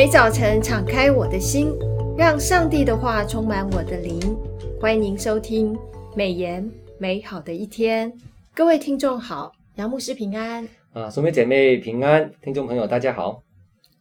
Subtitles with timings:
[0.00, 1.68] 每早晨敞开我的心，
[2.16, 4.18] 让上帝的话充满我的灵。
[4.80, 5.76] 欢迎您收听
[6.16, 6.66] 美言
[6.96, 8.10] 美好的一天。
[8.54, 13.42] 各位听众好，杨牧师平安啊，兄妹姐妹平安，听众朋友大家好，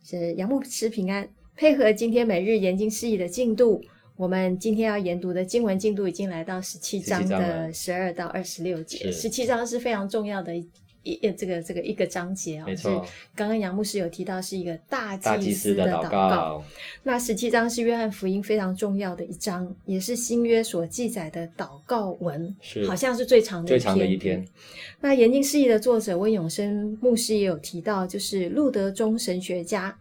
[0.01, 1.27] 是杨牧师平安。
[1.57, 3.83] 配合今天每日研经释义的进度，
[4.15, 9.11] 我们今天要研读的经文进度已经来到十七章的十二到二十六节。
[9.11, 10.53] 十七章是非常重要的
[11.03, 11.31] 一。
[11.31, 13.05] 这个这个一个章节啊、哦，没错。
[13.05, 16.09] 是刚刚杨牧师有提到是一个大祭司的祷告。
[16.09, 16.63] 祷告
[17.03, 23.79] 那十七章是约翰福音非常重要的一章，也是新约所记载的祷告文，是好像是最长的一篇。
[23.79, 24.45] 最长的一篇。
[24.99, 29.97] 那研经释义的作者温永生牧师也有提到，就是路德宗神学家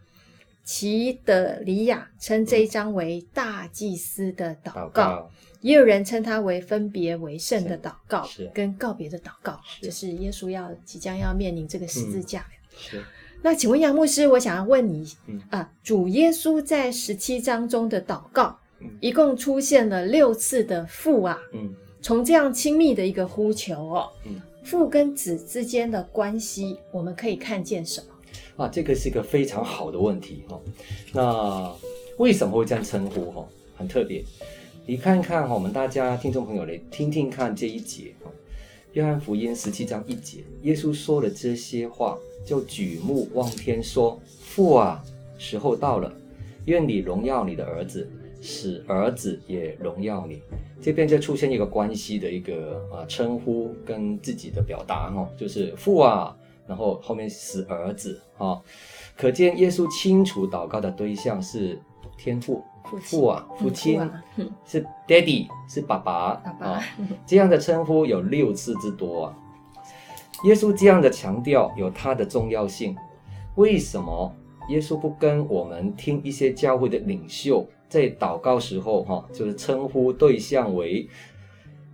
[0.63, 5.31] 齐德里亚称这一章为大祭司的祷告。
[5.61, 12.41] 也有人称它为分别为圣的祷告，跟告别的祷告，就是耶稣要即将要面临这个十字架。
[12.41, 13.03] 嗯、是。
[13.41, 21.37] 那请问杨牧师，我想要问你、嗯、啊，主耶稣在十七章中的祷告，嗯、一共出现了六次的父啊。
[21.53, 21.73] 嗯。
[22.01, 28.63] 从这样亲密的一个呼求哦，嗯、父跟子之间的关系，我们可以看见什么？
[28.63, 30.61] 啊，这个是一个非常好的问题哈、哦。
[31.13, 31.75] 那
[32.23, 33.47] 为什么会这样称呼哈？
[33.77, 34.23] 很特别。
[34.89, 38.31] 你看看哈，我们大家听众朋友来听听看这一节哈，
[38.93, 44.99] 《约翰福音》十七章一节，耶稣说了这些话，就举目望天说：“父啊，
[45.37, 46.11] 时候到了，
[46.65, 48.09] 愿你荣耀你的儿子，
[48.41, 50.41] 使儿子也荣耀你。”
[50.81, 58.59] 这边就出现一个关系的一个啊称呼跟自己的表达哈，就是父啊，然后后面是儿子啊，
[59.15, 61.79] 可见耶稣清楚祷告的对象是
[62.17, 62.63] 天父。
[62.97, 63.99] 父啊，父亲、
[64.37, 66.81] 嗯、是 daddy，是爸爸，啊，
[67.25, 69.37] 这样的称呼有六次之多啊。
[70.45, 72.95] 耶稣这样的强调有他的重要性。
[73.55, 74.33] 为什么
[74.69, 81.09] 耶稣不跟我们听一些教会的领袖在祷告时候哈、啊，就是称呼对象为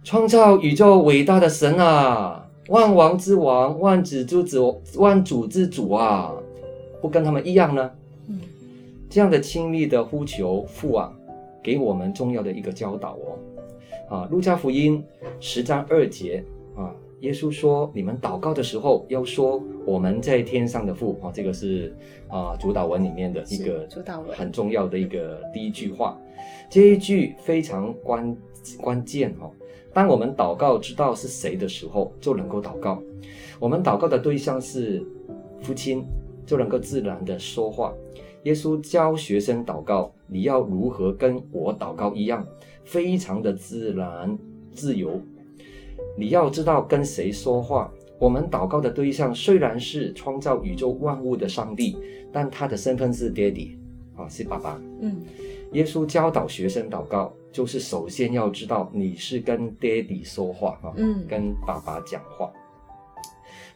[0.03, 4.59] 创造宇宙伟大的神啊，万王之王，万子之子，
[4.97, 6.31] 万主之主啊，
[7.01, 7.89] 不跟他们一样呢？
[9.15, 11.09] 这样的亲密的呼求，父啊，
[11.63, 13.39] 给我们重要的一个教导哦。
[14.09, 15.01] 啊，路加福音
[15.39, 16.43] 十章二节
[16.75, 21.95] 啊，耶稣说：“你们祷告的时候，要说我们在天上的父。”啊，这个是
[22.27, 23.87] 啊主祷文里面的一个
[24.33, 26.19] 很重要的一个第一句话。
[26.69, 28.35] 这一句非常关
[28.81, 29.49] 关键哦。
[29.93, 33.01] 当我们祷告知道是谁的时候，就能够祷告。
[33.61, 35.01] 我们祷告的对象是
[35.61, 36.03] 父亲，
[36.45, 37.93] 就能够自然的说话。
[38.45, 42.45] 耶稣教学生祷告，你要如何跟我祷告一样，
[42.83, 44.37] 非常的自然
[44.71, 45.19] 自由。
[46.17, 47.91] 你要知道跟谁说话。
[48.17, 51.97] 我们祷告的对象虽然是创造宇宙万物的上帝，
[52.31, 53.77] 但他的身份是爹地
[54.15, 54.79] 啊，是爸爸。
[55.01, 55.23] 嗯，
[55.73, 62.49] 耶稣教导学生祷告，就是首先要知道你是跟爹地说话啊，嗯，跟爸爸讲话。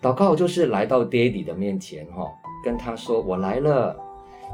[0.02, 2.32] 祷告就是来到爹地的面前哈，
[2.64, 4.00] 跟他说：“我来了。”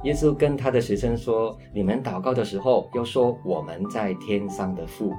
[0.03, 5.13] 耶稣跟他的学生说：“你们祷告的时候，要说我们在天上的父。”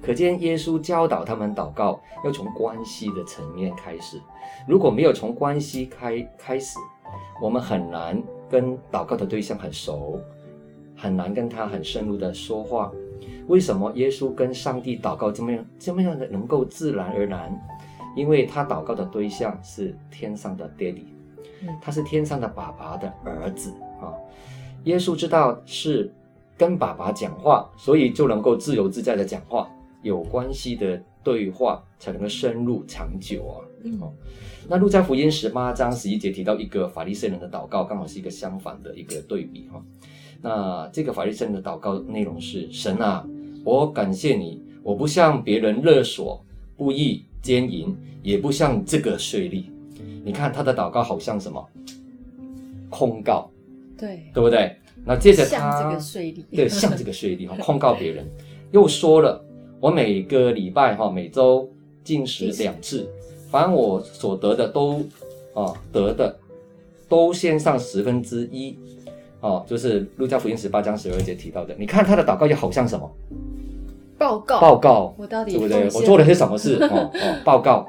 [0.00, 4.20] 可见耶稣教导他们祷告，要从关系的层面开始。
[4.68, 6.78] 如果没有从关系开开始，
[7.40, 10.20] 我们很难跟祷告的对象很熟，
[10.94, 12.92] 很难跟他很深入的说话。
[13.46, 17.58] 为什么耶稣跟上帝祷告这么样这么样的能够自然而然？
[18.14, 21.08] 因为他祷告的对象是天上的爹地，
[21.80, 23.72] 他是天上的爸爸的儿子。
[24.84, 26.12] 耶稣知道是
[26.56, 29.68] 跟爸爸讲话，所以就能够自由自在的讲话，
[30.02, 33.56] 有关系的对话才能够深入长久啊。
[33.82, 34.00] 嗯，
[34.68, 39.82] 那路加福音十八章十一节提到一个法利赛人的祷告，刚好是一个相反的一个对比哈。
[40.40, 43.26] 那这个法利赛人的祷告内容是：神啊，
[43.64, 46.44] 我感谢你，我不向别人勒索、
[46.76, 49.64] 不义、奸淫，也不向这个税吏。
[50.22, 51.66] 你看他的祷告好像什么？
[52.90, 53.50] 控告。
[53.98, 54.76] 对，对不对？
[55.04, 58.26] 那接着他 像这个税吏，对，像这个税吏哈，控告别人，
[58.70, 59.44] 又说了，
[59.80, 61.68] 我每个礼拜哈，每周
[62.02, 63.08] 进食两次，
[63.50, 65.02] 凡我所得的都
[65.54, 66.36] 啊得的，
[67.08, 68.78] 都先上十分之一，
[69.40, 71.74] 哦，就是路加福音十八章十二节提到的。
[71.78, 73.10] 你看他的祷告又好像什么？
[74.16, 75.84] 报告，报告，我到底对不对？
[75.86, 76.76] 我做了些什么事？
[76.90, 77.86] 哦哦，报告。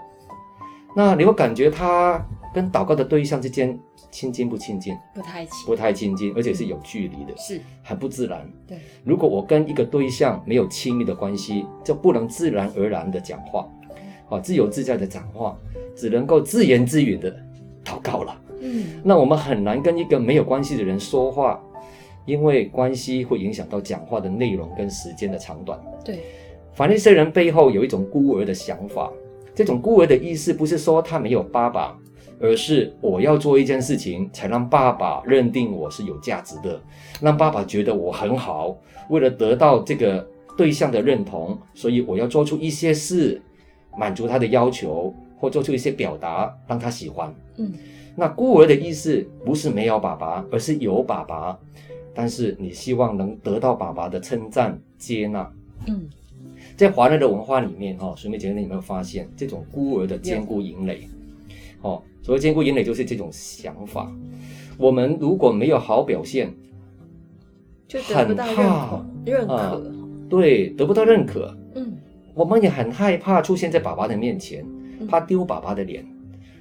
[0.98, 2.26] 那你会感觉他
[2.56, 3.78] 跟祷告的对象之间？
[4.12, 4.96] 亲近不亲近？
[5.14, 8.50] 不太亲，不太亲近，而且是有距离的，嗯、是很不自然。
[8.66, 13.70] 对，如果我跟一个对象没有亲密的关系，就不能自然而然的讲话，
[14.30, 15.58] 啊，自由自在的讲话，
[15.98, 17.30] 只能够自言自语的
[17.84, 18.42] 祷告了。
[18.62, 21.62] 嗯，那我们很难跟一个没有关系的人说话，
[22.26, 25.78] 因为关系会影响到讲话的内容跟时间的长短。
[26.06, 26.24] 对，
[26.72, 29.12] 法利赛人背后有一种孤儿的想法，
[29.54, 31.98] 这种孤儿的意思不是说他没有爸爸，
[32.40, 36.82] 而是我要做一件事情，才让爸爸认定我是有价值的，
[37.22, 38.78] 让爸爸觉得我很好。
[39.10, 40.28] 为了得到这个
[40.58, 43.42] 对象的认同，所以我要做出一些事，
[43.98, 47.34] 满足他的要求，或做出一些表达，让他喜欢。
[47.58, 47.72] 嗯，
[48.16, 51.58] 那孤儿的意思不是没有爸爸，而是有爸爸。
[52.14, 55.52] 但是你希望能得到爸爸的称赞、接纳。
[55.86, 56.08] 嗯，
[56.78, 61.08] 在华人的文化里面，哈，水妹姐，你有没有发现这种孤儿的坚固营垒？
[61.82, 64.12] 哦，所谓坚固营垒就是这种想法。
[64.80, 66.52] 我们如果没有好表现，
[67.88, 69.82] 就得不到认可，很怕认可、啊，
[70.28, 71.56] 对，得不到认可。
[71.76, 71.96] 嗯，
[72.34, 74.66] 我们也很害怕出现在爸爸的面前，
[75.08, 76.04] 怕丢爸爸的脸。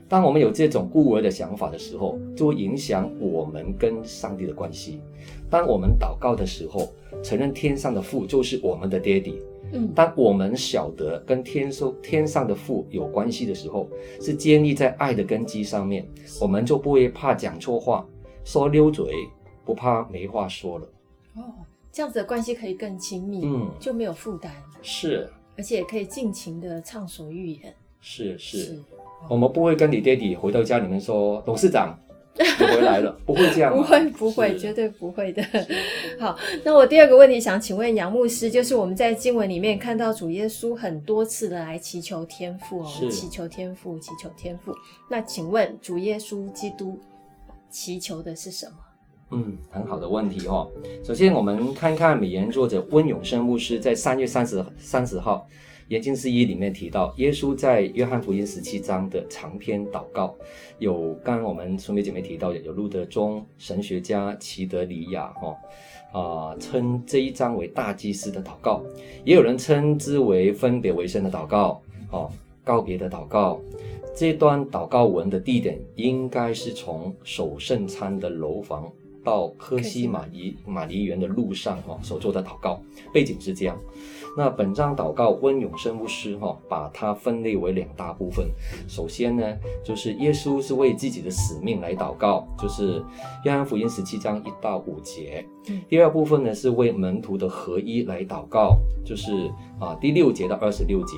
[0.07, 5.01] 当我们有这种孤儿的想法的时候，就会影响我们跟上帝的关系。
[5.49, 9.39] 当我们祷告的时候，承认天上的父就是我们的爹地。
[9.73, 13.89] 嗯，当我们晓得跟天收天上的父有关系的时候，
[14.21, 16.07] 是建立在爱的根基上面，
[16.41, 18.07] 我们就不会怕讲错话、
[18.45, 19.13] 说溜嘴，
[19.65, 20.89] 不怕没话说了。
[21.37, 21.43] 哦，
[21.91, 24.53] 这样子的关系可以更亲密，嗯，就没有负担，
[24.83, 27.75] 是，而且可以尽情的畅所欲言。
[28.01, 28.59] 是是。
[28.59, 28.79] 是
[29.27, 31.99] 我们不会跟你爹地回到家里面说，董事长
[32.37, 35.43] 我回来了， 不会这样，不会不会，绝对不会的。
[36.19, 44.75] 好，那我第二个问题想请问杨牧师，就是我们在经文里面看到主耶稣很多次的来祈求天父哦，祈求天父，祈求天父。
[45.09, 46.99] 那请问主耶稣基督
[47.71, 48.73] 祈求的是什么？
[49.31, 50.69] 嗯，很好的问题哦。
[51.05, 55.47] 首先，我们看看美言作者温永生牧师在三月三十三十号。
[55.89, 60.35] 研经释义里面提到，耶稣在约翰福音十七章的长篇祷告，
[60.79, 65.57] 有刚刚我们兄弟姐妹提到，有路德宗神学家齐德里亚哈
[66.13, 68.83] 啊称这一章为大祭司的祷告，
[69.25, 72.31] 也有人称之为分别为圣的祷告，哦，
[72.65, 73.61] 告别的祷告。
[74.17, 78.91] 这段祷告文的地点应该是从守圣餐的楼房
[79.25, 82.81] 到科西马尼马尼园的路上哈所做的祷告，
[83.12, 83.76] 背景是这样。
[84.37, 88.47] 那本章祷告温永生牧师哈，把它分类为两大部分。
[88.88, 93.03] 首先呢，就是耶稣是为自己的使命来祷告，就是
[93.44, 95.47] 约翰福音十七章一到五节。
[95.88, 99.50] 第二部分呢，是为门徒的合一来祷告，就是
[99.81, 101.17] 啊第六节到二十六节。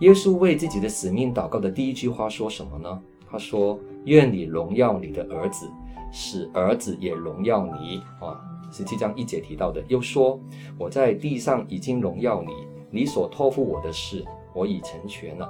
[0.00, 3.00] 耶稣为自己的使命祷告的第一句话说什么呢？
[3.30, 5.66] 他说：“愿你荣耀你的儿子，
[6.12, 8.40] 使儿子也荣耀你。”啊。
[8.70, 10.40] 十七章一节提到的，又说
[10.78, 12.52] ：“我在地上已经荣耀你，
[12.90, 14.24] 你所托付我的事，
[14.54, 15.46] 我已成全了。”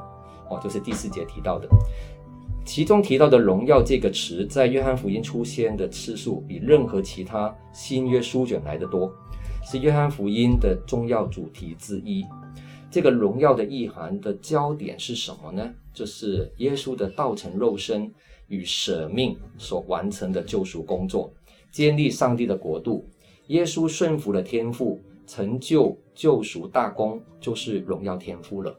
[0.50, 1.68] 哦，就是第四节提到的。
[2.64, 9.08] 其中提到的“荣耀”这个词，在约翰福音出现的次数比任何其他新约书卷来得多，
[9.64, 12.24] 是约翰福音的重要主题之一。
[12.92, 15.72] 这个荣耀的意涵的焦点是什么呢？
[15.94, 18.12] 就是耶稣的道成肉身
[18.48, 21.32] 与舍命所完成的救赎工作。
[21.70, 23.02] 建立上帝的国度，
[23.46, 28.76] 耶稣顺服了天父，成就救赎大功，就是荣耀天父了。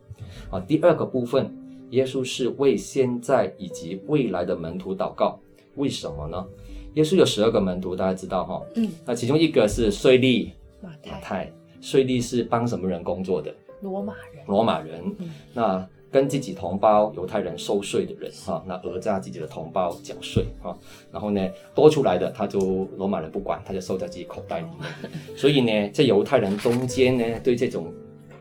[0.52, 1.52] 啊，第二个部分，
[1.90, 5.40] 耶稣是为现在以及未来的门徒祷告，
[5.76, 6.46] 为什么呢？
[6.94, 8.62] 耶稣有十二个门徒，大家知道哈？
[8.76, 10.52] 嗯，那其中一个是税吏
[10.84, 13.52] 马太，马太，税吏是帮什么人工作的？
[13.84, 14.44] 罗马人。
[14.48, 15.16] 罗马人。
[15.20, 15.88] 嗯，那。
[16.14, 20.78] 跟自己同胞犹太人收税的人哈，那讹诈自己的同胞缴税哈，
[21.12, 21.42] 然后呢
[21.74, 25.12] 多出来的他就罗马人不管，他就收在自己口袋里面。
[25.36, 27.92] 所以呢，在犹太人中间呢，对这种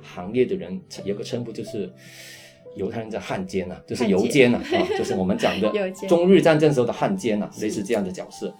[0.03, 1.91] 行业的人有个称呼，就是
[2.77, 5.73] 犹太人叫汉奸呐，就是犹奸呐啊， 就是我们讲的
[6.07, 8.55] 中日战争时候的汉奸呐，类似这样的角色。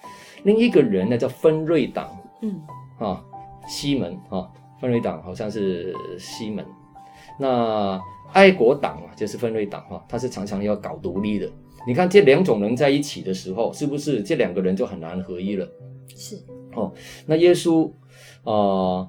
[0.45, 2.59] 另一个人呢叫分瑞党，嗯
[2.99, 3.23] 啊
[3.69, 4.49] 西门啊，
[4.83, 6.63] 分瑞党好像是西门，
[7.41, 7.99] 那。
[8.35, 11.47] 爱国党啊，就是分瑞党哈，他是常常要搞独立的。
[11.87, 15.69] 你看这两种人在一起的时候，是不是这两个人就很难合一了？
[16.17, 16.39] 是
[16.75, 16.91] 哦。
[17.27, 17.91] 那耶稣
[18.43, 19.09] 啊、呃、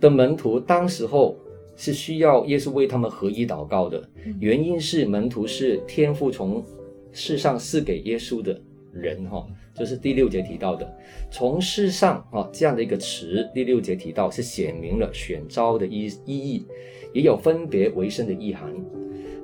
[0.00, 1.36] 的门徒当时候
[1.76, 4.02] 是需要耶稣为他们合一祷告的，
[4.40, 6.64] 原因是门徒是天父从
[7.12, 8.58] 世上赐给耶稣的
[8.94, 10.96] 人哈，就是第六节提到的，
[11.30, 16.66] 从事上啊这样的一个词，第六节提到是显明了选召的意意义。
[17.12, 18.74] 也有分别为圣的意涵。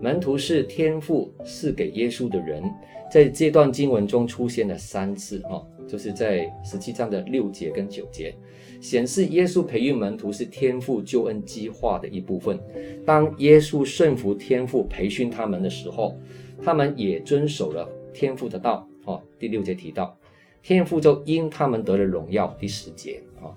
[0.03, 2.65] 门徒是天父赐给耶稣的人，
[3.09, 8.35] 在这段经文中出现了三次，哈，就是在十七章的六节跟九节，
[8.81, 12.59] 显示耶稣培育门徒是天父救恩计划的一部分。
[13.07, 16.19] 当耶稣顺服天父培训他们的时候，
[16.61, 19.23] 他们也遵守了天父的道，哈。
[19.39, 20.19] 第六节提到，
[20.63, 22.55] 天父就因他们得了荣耀。
[22.59, 23.49] 第十节啊，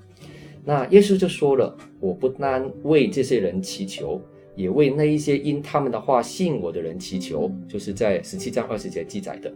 [0.63, 4.21] 那耶稣就说了：“我不单为这些人祈求，
[4.55, 9.53] 也为那一些因他们的话信我的人祈求。”就是在十七章二十节记载的。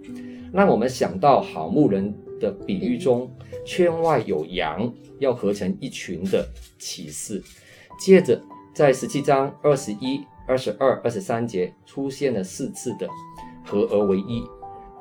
[0.54, 3.32] 让我们想到好牧人的比喻中，
[3.66, 7.42] 圈外有羊，要合成一群的启示。
[8.00, 8.42] 接着
[8.74, 13.08] 在十七章二十一、二十二、二十三节出现了四次的
[13.66, 14.44] 合而为一。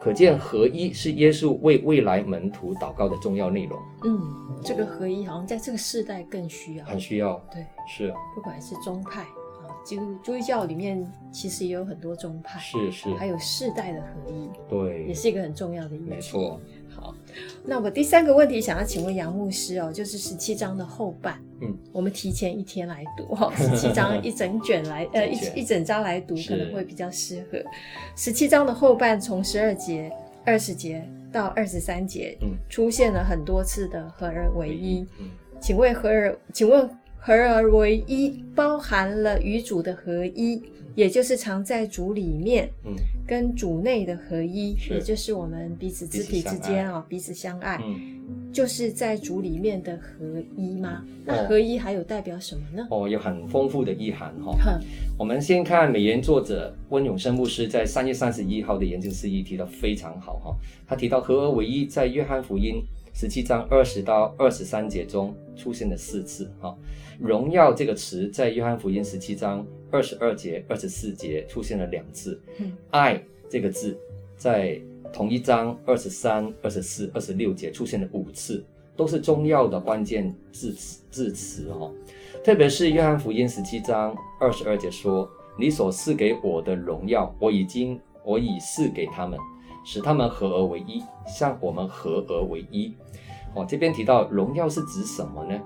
[0.06, 3.76] 可见合一是耶稣为未来门徒祷告的重要内容。
[4.04, 4.20] 嗯，
[4.62, 7.44] 这个合一好像在这个世代更需要，很需要。
[7.52, 8.14] 对，是。
[8.32, 16.04] 不管是宗派啊，基督基督教里面其实也有很多宗派，是是，还有世代的合一，对，也是一个很重要的议题。
[16.08, 16.60] 没错。
[16.94, 17.12] 好，
[17.64, 27.58] 那我第三个问题想要请问杨牧师哦，就是十七章的后半，嗯，我们提前一天来读哈，十七章一整卷来， 呃，一一整章来读可能会比较适合。
[28.14, 30.10] 十七章的后半从十二节、
[30.44, 36.88] 二十节到二十三节，嗯，出现了很多次的合而为一，嗯，请问合而，请问
[37.26, 40.62] 合而为一包含了与主的合一。
[40.94, 42.94] 也就是常在主里面，嗯，
[43.26, 51.04] 跟主内的合一，也就是我们彼此肢体之间啊，彼此相爱，嗯，就是在主里面的合一吗？
[51.22, 52.86] 那合一还有代表什么呢？
[52.90, 54.56] 哦，有很丰富的意涵哈。
[55.18, 60.56] 我们先看美言作者温永生牧师在三月三十一号的研究释义提到非常好哈，
[60.86, 62.82] 他提到合而为一在约翰福音
[63.18, 66.76] 十七章二十到二十三节中出现了四次哈。
[67.18, 72.38] 荣耀这个词在约翰福音十七章二十二节、二十四节出现了两次。
[72.58, 73.18] 嗯，爱
[73.48, 73.98] 这个字
[74.36, 74.78] 在
[75.14, 78.62] 同一章二十三、二十四、二十六节出现了五次，
[78.94, 81.90] 都是重要的关键字词字词哈。
[82.44, 85.26] 特别是约翰福音十七章二十二节说
[85.58, 89.40] ：“你所赐给我的荣耀，我已经我已赐给他们，
[89.86, 92.92] 使他们合而为一，像我们合而为一。”
[93.54, 95.58] 哦，这边提到荣耀是指什么呢？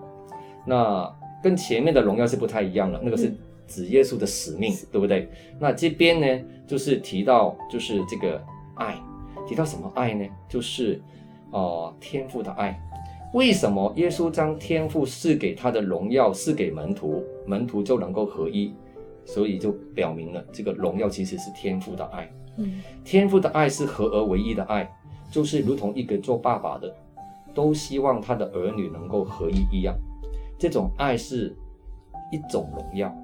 [0.65, 1.13] 那
[1.43, 3.35] 跟前面的荣耀是不太一样了，那个是
[3.67, 5.29] 指耶稣的使命，嗯、对不对？
[5.59, 8.41] 那这边呢，就是提到就是这个
[8.77, 8.97] 爱，
[9.49, 10.25] 提到什么爱呢？
[10.49, 11.01] 就是
[11.51, 12.79] 哦、呃，天赋的爱。
[13.33, 18.73] 为什么耶稣将天赋赐给他的荣耀赐给门徒，门徒就能够合一？
[19.25, 22.31] 所以就表明了这个荣耀其实是天赋的爱。
[22.57, 24.91] 嗯，天父的爱是合而为一的爱，
[25.31, 26.95] 就是如同一个做爸爸的
[27.55, 29.97] 都希望他的儿女能够合一一样。
[30.59, 31.57] 这种爱是
[32.31, 33.15] 一种荣耀，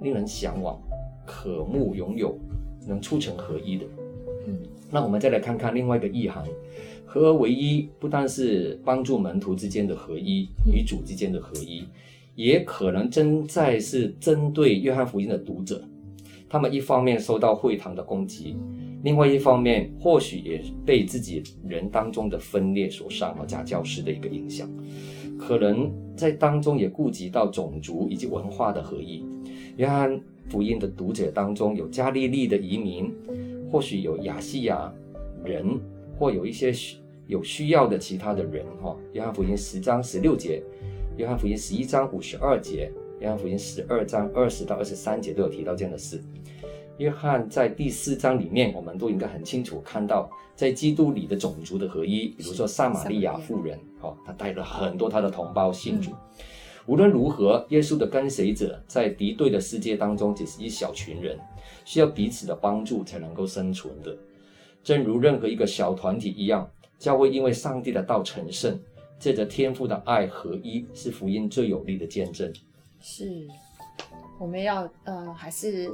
[0.00, 0.80] 令人向往、
[1.26, 2.38] 渴慕拥有，
[2.86, 3.84] 能促成合一的。
[4.46, 4.58] 嗯，
[4.90, 6.42] 那我们再来看看另外一个意涵：
[7.04, 11.84] 合而为一，不但是帮助门徒之间的合一，与主之间的合一，
[12.34, 15.82] 也可能真在是针对约翰福音的读者，
[16.48, 18.56] 他们一方面受到会堂的攻击，
[19.02, 24.68] 另外一方面或许也被自己人当中的分裂所伤和假教师的一个影响。
[25.38, 29.24] 可能在当中也顾及到种族以及文化的合一。
[29.76, 33.12] 约翰福音的读者当中有加利利的移民，
[33.70, 34.90] 或许有亚细亚
[35.44, 35.78] 人，
[36.18, 36.72] 或有一些
[37.26, 38.64] 有需要的其他的人。
[38.80, 40.62] 哈，约翰福音十章十六节，
[41.18, 46.22] 约翰福音十一章五十二节，约翰福音十二章二十到二十三节都有提到这样的事。
[46.98, 56.12] 约翰在第四章里面，我们都应该很清楚看到，在基督里的种族的合一，比如说撒玛利亚妇人，哦，他带了很多他的同胞信主。
[56.86, 61.38] 无论如何，耶稣的跟随者在敌对的世界当中只是一小群人，
[61.84, 64.16] 需要彼此的帮助才能够生存的。
[64.82, 66.66] 正如任何一个小团体一样，
[66.98, 68.78] 教会因为上帝的道成圣，
[69.18, 72.50] 借着天父的爱合一，是福音最有力的见证。
[73.00, 73.46] 是，
[74.40, 75.92] 我们要呃，还是。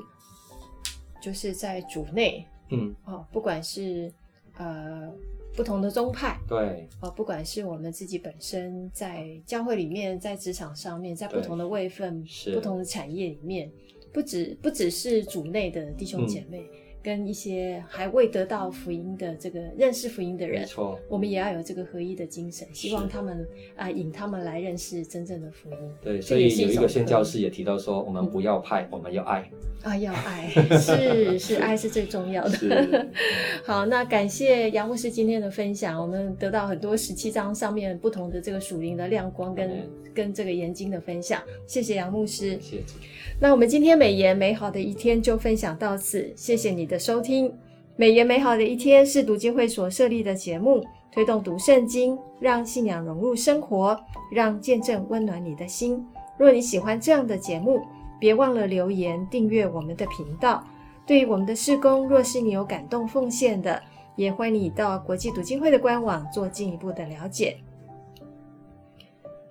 [1.22, 4.12] 就是在主内，嗯，哦，不管是
[4.58, 5.10] 呃
[5.56, 13.70] 不同的宗派，对，哦，不管是我们自己本身在教会里面，在职场上面，在不同的位份、不同的产业里面，
[14.12, 16.60] 不只不只是主内的弟兄姐妹。
[16.60, 25.76] 嗯跟一些还未得到福音的这个认识福音的人，没错，我们也要有这个合一的精神，希望他们啊、呃、引他们来认识真正的福音。
[26.02, 29.50] 对，所以有一个宣教士也提到说，我们不要派，嗯、我们要爱
[29.82, 33.08] 啊，要爱，是是，爱是最重要的。
[33.66, 42.58] 好，那感谢杨牧师今天的分享，我们得到很多十七章上面不同的这个属灵的亮光跟、嗯、跟这个研经的分享，谢谢杨牧师。
[42.60, 42.82] 谢谢。
[43.40, 47.50] 那我们今天美言美好的一天就分享到此，谢谢你的收听。
[47.96, 53.98] 美言美好的一天是读经会所设立的节目，推动读圣经，让信仰融入生活，
[54.30, 56.04] 让见证温暖你的心。
[56.38, 57.80] 若你喜欢这样的节目，
[58.20, 60.62] 别忘了留言订阅我们的频道。
[61.06, 63.82] 对于我们的事工，若是你有感动奉献的，
[64.16, 67.56] 也欢迎你到国际读经会的官网做进一步的了解。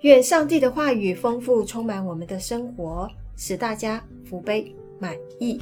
[0.01, 5.59] 愿上帝的话语丰富充满我们的生活，使大家福杯满溢。